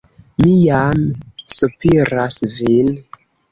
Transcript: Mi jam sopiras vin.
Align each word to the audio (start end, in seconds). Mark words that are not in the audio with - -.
Mi 0.45 0.53
jam 0.61 1.03
sopiras 1.57 2.43
vin. 2.59 2.93